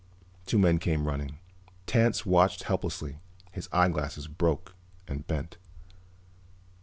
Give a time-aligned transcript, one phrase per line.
[0.47, 1.37] Two men came running.
[1.85, 3.19] Tance watched helplessly,
[3.51, 4.73] his eyeglasses broken
[5.07, 5.57] and bent.